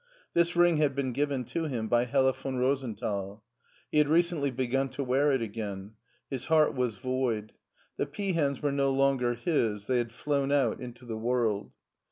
This 0.33 0.55
ring 0.55 0.77
had 0.77 0.95
been 0.95 1.13
given 1.13 1.43
to 1.45 1.65
him 1.65 1.87
by 1.87 2.05
Hella 2.05 2.33
von 2.33 2.55
Rosenthal. 2.57 3.43
He 3.91 3.99
had 3.99 4.07
recently 4.07 4.49
begun 4.49 4.89
to 4.89 5.03
wear 5.03 5.31
it 5.31 5.43
again. 5.43 5.91
His 6.27 6.45
heart 6.45 6.73
was 6.73 6.95
void. 6.95 7.53
The 7.97 8.07
peahens 8.07 8.63
were 8.63 8.71
no 8.71 8.89
longer 8.89 9.35
his; 9.35 9.85
they 9.85 9.99
had 9.99 10.11
flown 10.11 10.51
out 10.51 10.79
into 10.79 11.05
the 11.05 11.17
world. 11.17 11.71